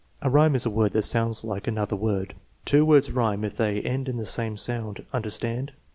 [0.23, 2.33] A rhyme is a word that sounds like another word.
[2.65, 5.05] Two words rhyme if they end in the same sound.
[5.13, 5.73] Understand